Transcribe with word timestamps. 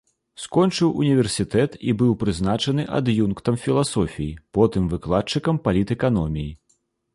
Скончыў 0.43 0.93
універсітэт 1.03 1.75
і 1.91 1.93
быў 1.99 2.15
прызначаны 2.23 2.87
ад'юнктам 3.01 3.61
філасофіі, 3.67 4.33
потым 4.61 4.91
выкладчыкам 4.97 5.63
палітэканоміі. 5.71 6.51